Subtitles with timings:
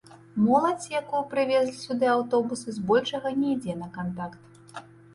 [0.45, 4.87] Моладзь, якую прывезлі сюды аўтобусы, збольшага не ідзе на кантакт.